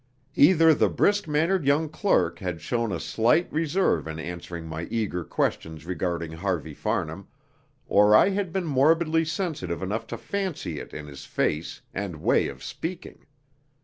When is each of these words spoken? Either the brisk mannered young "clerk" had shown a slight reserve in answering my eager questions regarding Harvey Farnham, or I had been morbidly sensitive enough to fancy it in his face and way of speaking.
Either 0.33 0.73
the 0.73 0.89
brisk 0.89 1.27
mannered 1.27 1.63
young 1.63 1.87
"clerk" 1.87 2.39
had 2.39 2.59
shown 2.59 2.91
a 2.91 2.99
slight 2.99 3.47
reserve 3.53 4.07
in 4.07 4.17
answering 4.17 4.65
my 4.65 4.85
eager 4.85 5.23
questions 5.23 5.85
regarding 5.85 6.31
Harvey 6.31 6.73
Farnham, 6.73 7.27
or 7.85 8.15
I 8.15 8.29
had 8.29 8.51
been 8.51 8.65
morbidly 8.65 9.25
sensitive 9.25 9.83
enough 9.83 10.07
to 10.07 10.17
fancy 10.17 10.79
it 10.79 10.91
in 10.91 11.05
his 11.05 11.25
face 11.25 11.83
and 11.93 12.15
way 12.15 12.47
of 12.47 12.63
speaking. 12.63 13.27